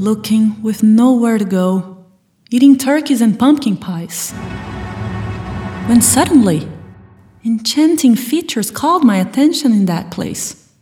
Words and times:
looking 0.00 0.62
with 0.62 0.82
nowhere 0.82 1.36
to 1.36 1.44
go, 1.44 2.06
eating 2.50 2.78
turkeys 2.78 3.20
and 3.20 3.38
pumpkin 3.38 3.76
pies. 3.76 4.32
When 5.86 6.00
suddenly, 6.00 6.66
enchanting 7.44 8.16
features 8.16 8.70
called 8.70 9.04
my 9.04 9.18
attention 9.18 9.72
in 9.72 9.84
that 9.86 10.10
place. 10.10 10.72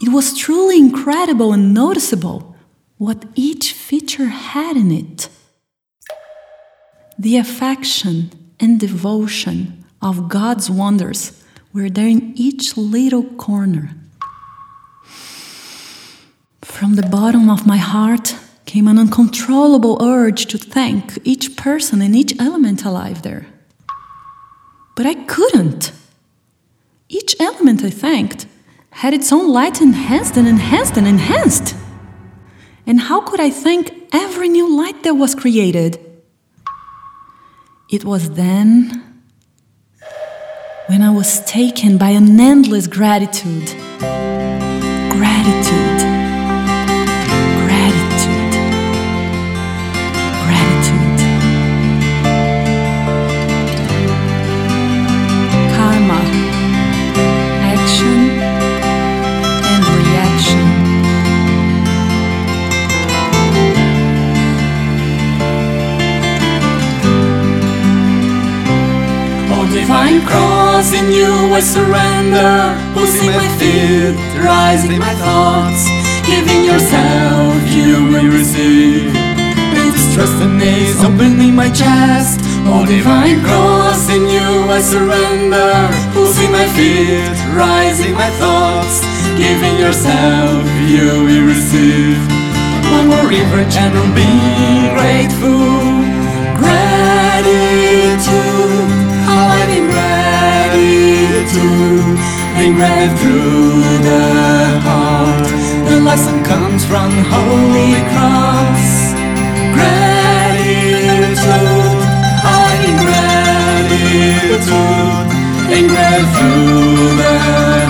It 0.00 0.08
was 0.10 0.36
truly 0.36 0.76
incredible 0.76 1.52
and 1.52 1.72
noticeable 1.72 2.56
what 2.96 3.26
each 3.36 3.72
feature 3.72 4.26
had 4.26 4.76
in 4.76 4.90
it. 4.90 5.28
The 7.16 7.36
affection 7.36 8.32
and 8.58 8.80
devotion 8.80 9.84
of 10.02 10.28
God's 10.28 10.68
wonders 10.68 11.44
were 11.72 11.88
there 11.88 12.08
in 12.08 12.32
each 12.34 12.76
little 12.76 13.22
corner. 13.22 13.94
From 16.70 16.94
the 16.94 17.02
bottom 17.02 17.50
of 17.50 17.66
my 17.66 17.76
heart 17.76 18.36
came 18.64 18.88
an 18.88 18.98
uncontrollable 18.98 19.98
urge 20.00 20.46
to 20.46 20.56
thank 20.56 21.18
each 21.24 21.56
person 21.56 22.00
and 22.00 22.16
each 22.16 22.34
element 22.40 22.84
alive 22.84 23.20
there. 23.22 23.46
But 24.96 25.04
I 25.04 25.14
couldn't. 25.14 25.92
Each 27.08 27.34
element 27.38 27.84
I 27.84 27.90
thanked 27.90 28.46
had 28.90 29.12
its 29.12 29.30
own 29.32 29.52
light 29.52 29.80
enhanced 29.82 30.36
and 30.36 30.48
enhanced 30.48 30.96
and 30.96 31.06
enhanced. 31.06 31.74
And 32.86 32.98
how 33.00 33.20
could 33.20 33.40
I 33.40 33.50
thank 33.50 33.92
every 34.12 34.48
new 34.48 34.74
light 34.74 35.02
that 35.02 35.14
was 35.14 35.34
created? 35.34 35.98
It 37.90 38.04
was 38.04 38.30
then 38.30 39.22
when 40.86 41.02
I 41.02 41.10
was 41.10 41.44
taken 41.44 41.98
by 41.98 42.10
an 42.10 42.40
endless 42.40 42.86
gratitude. 42.86 43.68
Gratitude. 45.10 45.79
Divine 69.90 70.22
cross, 70.24 70.92
in 70.94 71.10
you 71.10 71.50
I 71.50 71.58
surrender. 71.58 72.78
Pulsing 72.94 73.34
my 73.34 73.48
feet, 73.58 74.14
rising 74.38 75.00
my 75.00 75.14
thoughts. 75.18 75.82
Giving 76.22 76.62
yourself, 76.62 77.58
you 77.74 78.06
will 78.06 78.30
receive. 78.30 79.10
In 79.10 79.86
this 79.90 80.14
trust 80.14 80.38
and 80.46 80.62
ease, 80.62 80.94
opening 81.02 81.56
my 81.56 81.74
chest. 81.74 82.38
Oh, 82.70 82.86
divine 82.86 83.42
cross, 83.42 84.08
in 84.14 84.30
you 84.30 84.70
I 84.70 84.78
surrender. 84.78 85.74
Pulsing 86.14 86.52
my 86.54 86.70
feet, 86.78 87.34
rising 87.50 88.14
my 88.14 88.30
thoughts. 88.38 89.02
Giving 89.34 89.74
yourself, 89.74 90.62
you 90.86 91.26
will 91.26 91.46
receive. 91.50 92.22
One 92.94 93.10
more 93.10 93.26
river 93.26 93.66
channel, 93.66 94.06
being 94.14 94.94
grateful. 94.94 95.66
Gratitude, 96.62 97.69
granted 102.74 103.18
through 103.18 103.82
the 104.02 104.80
heart. 104.86 105.46
The 105.88 106.00
lesson 106.00 106.42
comes 106.44 106.84
from 106.84 107.10
Holy 107.32 107.94
Cross. 108.12 109.14
Gratitude, 109.74 111.40
alive 112.50 112.84
in 112.90 112.96
gratitude, 113.06 114.60
being 115.68 115.88
granted 115.88 116.28
through 116.36 117.16
the 117.22 117.36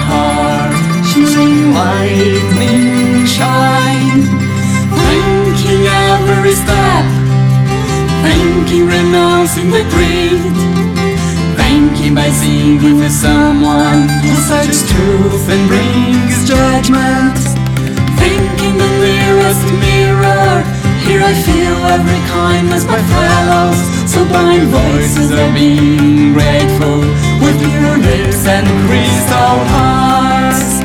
heart. 0.08 0.72
Shining 1.10 1.74
lightning 1.74 3.26
shine, 3.26 4.22
thanking 4.98 5.84
every 6.08 6.54
step. 6.54 7.04
Thanking, 8.22 8.86
renouncing 8.86 9.70
the 9.70 9.82
greed. 9.90 10.79
Thanking 12.00 12.16
by 12.16 12.30
seeing 12.30 12.80
with 12.96 13.12
someone 13.12 14.08
who 14.24 14.32
searches 14.48 14.88
truth 14.88 15.44
and 15.52 15.68
brings 15.68 16.48
judgment. 16.48 17.36
Thanking 18.16 18.78
the 18.80 18.88
nearest 19.04 19.60
mirror. 19.84 20.64
Here 21.04 21.20
I 21.20 21.34
feel 21.44 21.76
every 21.92 22.22
kindness 22.32 22.84
by 22.88 23.02
fellows. 23.04 23.76
So 24.08 24.24
blind 24.24 24.72
voices 24.72 25.30
are 25.30 25.52
being 25.52 26.32
grateful 26.32 27.04
with 27.44 27.60
pure 27.68 27.98
lips 28.00 28.48
and 28.48 28.64
crystal 28.88 29.60
hearts. 29.76 30.80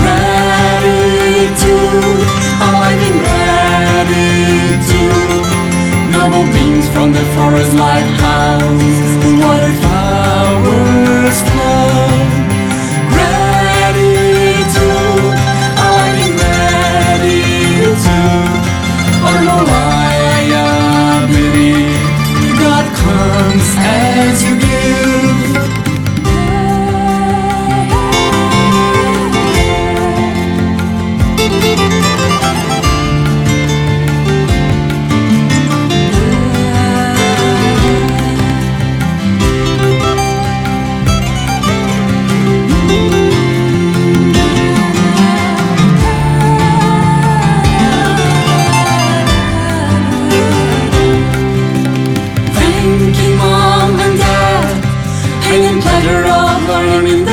Gratitude, 0.00 1.44
oh, 1.76 2.64
alive 2.64 3.04
in 3.04 3.20
gratitude. 3.20 4.64
Noble 6.08 6.48
beings 6.56 6.88
from 6.88 7.12
the 7.12 7.24
forest 7.36 7.76
lighthouse 7.76 8.13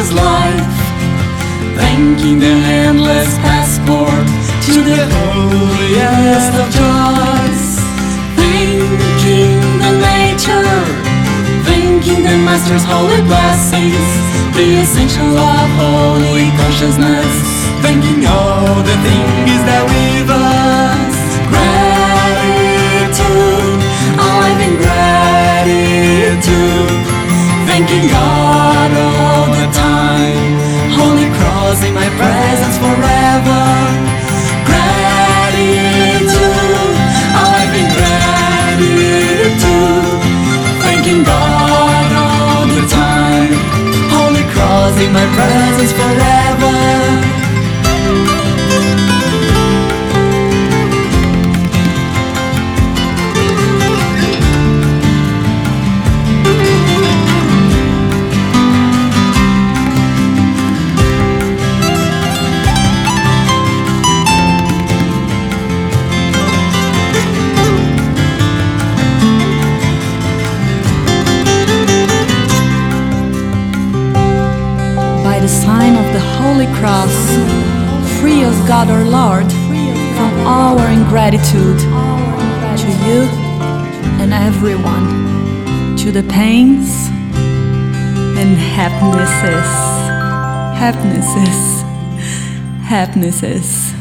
this 0.01 0.13
life. 0.13 0.77
Thanking 1.77 2.39
the 2.39 2.53
endless 2.85 3.37
passport 3.45 4.25
to 4.65 4.73
the 4.89 5.01
holiest 5.13 6.53
of 6.61 6.67
joys. 6.79 7.63
Thanking 8.39 9.61
the 9.83 9.93
nature, 10.09 10.73
thanking 11.69 12.23
the 12.23 12.37
master's 12.47 12.85
holy 12.93 13.21
blessings, 13.29 14.09
the 14.57 14.65
essential 14.81 15.37
of 15.37 15.69
holy 15.81 16.49
consciousness. 16.59 17.33
Thanking 17.85 18.25
all 18.25 18.75
the 18.89 18.97
things 19.05 19.61
that 19.69 19.81
weave 19.91 20.29
us. 20.29 21.00
Sign 75.51 75.97
of 75.97 76.13
the 76.13 76.19
Holy 76.39 76.65
Cross, 76.79 77.13
free 78.19 78.43
us, 78.43 78.55
God 78.67 78.89
our 78.89 79.03
Lord, 79.03 79.51
from 80.15 80.47
our 80.47 80.87
ingratitude 80.87 81.79
to 81.79 82.87
you 83.05 83.27
and 84.21 84.31
everyone, 84.31 85.97
to 85.97 86.11
the 86.11 86.23
pains 86.23 87.09
and 88.39 88.55
happinesses, 88.55 89.67
happinesses, 90.79 91.81
happinesses. 92.87 94.00